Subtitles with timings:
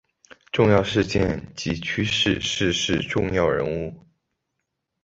[0.51, 4.07] 重要事件及趋势逝世重要人物